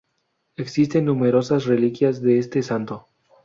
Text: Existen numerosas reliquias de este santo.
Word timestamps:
Existen 0.55 1.05
numerosas 1.05 1.65
reliquias 1.67 2.23
de 2.23 2.39
este 2.39 2.63
santo. 2.63 3.05